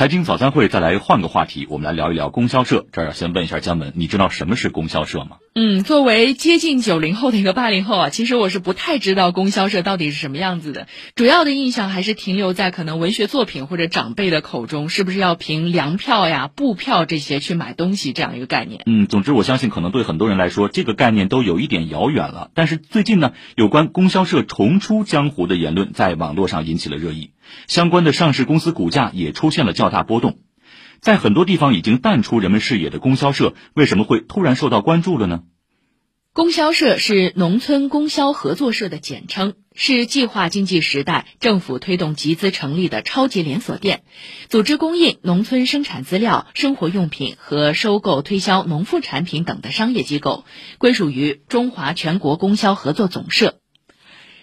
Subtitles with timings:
[0.00, 2.86] 财经早餐会，再来换个话题，我们来聊一聊供销社。
[2.90, 5.36] 这儿要先问一下姜文，你知道什么是供销社吗？
[5.54, 10.86] 嗯，作为接近九零后的一个八零后啊，其实我是不太知道供销社到底是什么样子的。
[11.16, 18.80] 主要的印象还是停留在可能文学作品或者长辈的口中，是不是要凭粮票呀、布票这些去买东西这样一个概念？
[18.86, 22.50] 嗯，总之我相信可能对很多人来说，这个概念都有一点遥远了。
[22.54, 27.32] 但是最近呢，有关供销社重出江湖的言论在网络上引起了热议，
[27.66, 30.38] 相关的上市公司股价也出现了较大波动。
[31.00, 35.44] 在很多地方已经淡出人们视野的供销社，为什么会突然受到关注了呢？
[36.32, 44.04] 供销社是农村供销合作社的简称，是计划经济时代政府推动集资成立的超级连锁店，
[44.48, 50.44] 组织供应农村生产资料、生活用品和收购推销农副产品等的商业机构，
[50.78, 53.58] 归属于中华全国供销合作总社。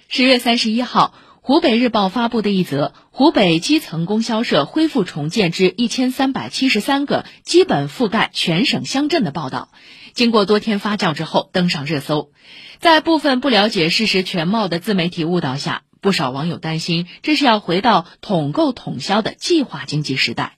[0.09, 1.13] 十月三十一号。
[1.47, 9.69] 湖北日报发布的一则湖北基层供销社恢复重建至一千三百七十三个，基本覆盖全省乡镇的报道，
[10.11, 12.31] 经过多天发酵之后登上热搜。
[12.79, 20.57] 在部分不了解事实全貌的自媒体误导下，不少网友担心这是要回到统购统销的计划经济时代。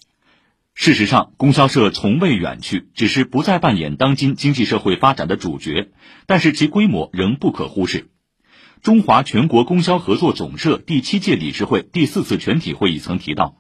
[0.74, 5.92] 事实上，供销社从未远去，只是不再扮演当今经济社会发展的主角，
[6.26, 8.10] 但是其规模仍不可忽视。
[8.82, 13.58] 中华全国供销合作总社第七届理事会第四次全体会议曾提到，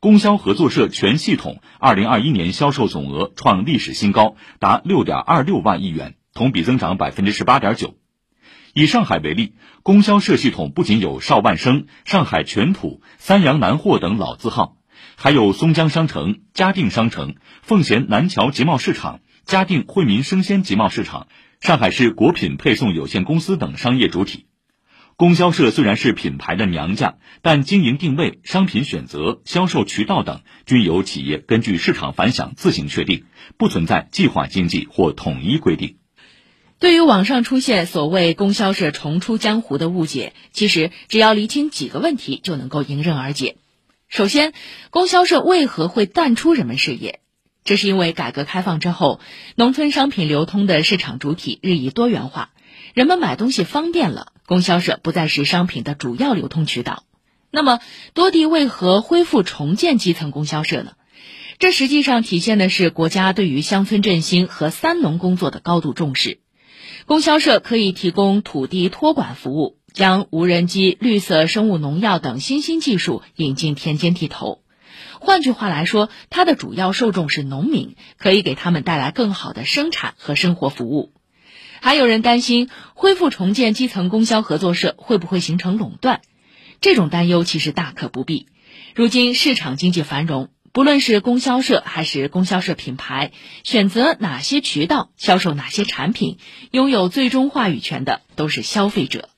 [0.00, 7.96] 供销合作社全系统二零二一年销售总额创历史新高，达六点二六万亿元，同比增长百分之十八点九。
[8.72, 14.78] 以上海为例，供销社系统不仅有邵万生、上海全土、三洋南货等老字号，
[15.16, 21.26] 还有松江商城、嘉定商城、奉贤南桥集贸市场、嘉定惠民生鲜集贸市场、
[21.60, 24.46] 上海市果品配送有限公司等商业主体。
[25.22, 33.24] 供销社虽然是品牌的娘家，但经营定位、商品选择、销售渠道等均由企业根据市场反响自行确定，
[33.56, 35.98] 不存在计划经济或统一规定。
[36.80, 43.58] 对于网上出现所谓供销社重出江湖的误解，其实只要厘清几个问题就能够迎刃而解。
[44.08, 44.52] 首先，
[44.90, 47.20] 供销社为何会淡出人们视野？
[47.62, 49.20] 这是因为改革开放之后，
[49.54, 52.50] 农村商品流通的市场主体日益多元化。
[52.94, 57.04] 人们买东西方便了，供销社不再是商品的主要流通渠道。
[57.50, 57.80] 那么，
[58.14, 60.92] 多地为何恢复重建基层供销社呢？
[61.58, 66.40] 这实际上体现的是国家对于乡村振兴和三农工作的高度重视。
[67.06, 74.62] 供销社可以提供土地托管服务，将无人机、绿色生物农药等新兴技术引进田间地头。
[75.20, 81.12] 换句话来说，它的主要受众是农民，可以给他们带来更好的生产和生活服务。
[81.84, 86.20] 还有人担心恢复重建基层供销合作社会不会形成垄断，
[86.80, 88.46] 这种担忧其实大可不必。
[88.94, 93.32] 如今市场经济繁荣，不论是供销社还是供销社品牌，
[93.64, 96.38] 选择哪些渠道销售哪些产品，
[96.70, 99.28] 拥有最终话语权的都是消费者。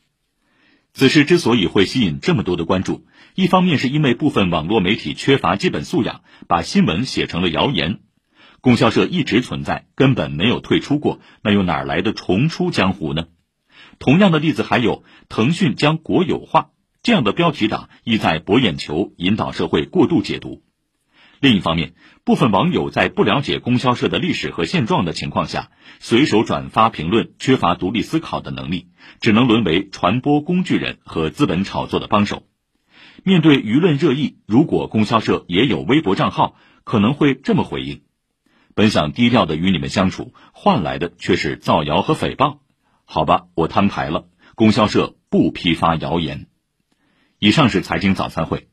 [0.93, 8.01] 此事之所以会吸引这么多的关注，一方面是因为部分网络媒体缺乏基本素养，把新闻写成了谣言。
[8.65, 13.27] 供销社一直存在，根本没有退出过，那又哪来的重出江湖呢？
[13.99, 16.71] 同样的例子还有腾讯将国有化
[17.03, 20.63] 这样的标题党，意在博眼球，引导社会过度解读。
[21.41, 21.93] 另一方面，
[22.25, 25.71] 部分网友在不了解供销社的历史和现状的情况下，
[26.01, 28.87] 随手转发评论，缺乏独立思考的能力，
[29.21, 32.45] 只能沦为传播工具人和资本炒作的帮手。
[33.25, 38.04] 面对舆论热议，如果供销社也有微博账号，可能会这么回应。
[38.75, 42.59] 本想低调的与你们相处，换来的却是造谣和诽谤。
[43.05, 46.49] 好吧，我摊牌了，供销社不批发谣言。
[47.39, 48.69] 以上是财经早餐会。